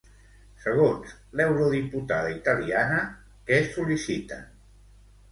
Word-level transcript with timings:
Segons 0.61 1.11
l'eurodiputada 1.41 2.31
italiana, 2.35 3.01
què 3.49 3.59
sol·liciten? 3.75 4.41